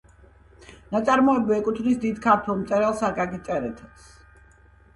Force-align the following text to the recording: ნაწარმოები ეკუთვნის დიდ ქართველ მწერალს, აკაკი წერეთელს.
ნაწარმოები 0.95 1.53
ეკუთვნის 1.59 2.01
დიდ 2.07 2.23
ქართველ 2.25 2.59
მწერალს, 2.63 3.07
აკაკი 3.13 3.43
წერეთელს. 3.51 4.13